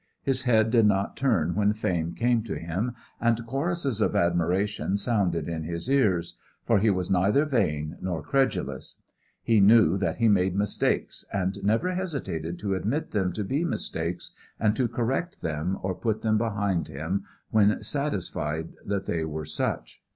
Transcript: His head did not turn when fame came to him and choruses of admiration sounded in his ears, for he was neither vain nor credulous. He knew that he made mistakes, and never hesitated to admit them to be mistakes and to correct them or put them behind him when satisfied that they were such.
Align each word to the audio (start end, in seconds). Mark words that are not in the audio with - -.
His 0.23 0.41
head 0.41 0.71
did 0.71 0.87
not 0.87 1.15
turn 1.15 1.53
when 1.53 1.73
fame 1.73 2.15
came 2.15 2.41
to 2.45 2.57
him 2.57 2.93
and 3.19 3.45
choruses 3.45 4.01
of 4.01 4.15
admiration 4.15 4.97
sounded 4.97 5.47
in 5.47 5.61
his 5.61 5.87
ears, 5.91 6.39
for 6.63 6.79
he 6.79 6.89
was 6.89 7.11
neither 7.11 7.45
vain 7.45 7.97
nor 8.01 8.23
credulous. 8.23 8.95
He 9.43 9.59
knew 9.59 9.97
that 9.97 10.15
he 10.15 10.27
made 10.27 10.55
mistakes, 10.55 11.23
and 11.31 11.63
never 11.63 11.93
hesitated 11.93 12.57
to 12.57 12.73
admit 12.73 13.11
them 13.11 13.31
to 13.33 13.43
be 13.43 13.63
mistakes 13.63 14.31
and 14.59 14.75
to 14.75 14.87
correct 14.87 15.41
them 15.43 15.77
or 15.83 15.93
put 15.93 16.21
them 16.23 16.39
behind 16.39 16.87
him 16.87 17.25
when 17.51 17.83
satisfied 17.83 18.69
that 18.83 19.05
they 19.05 19.23
were 19.23 19.45
such. 19.45 20.01